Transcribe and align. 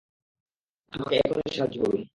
আমাকে 0.93 1.15
এখনই 1.17 1.51
সাহায্য 1.55 1.75
করুন। 1.81 2.01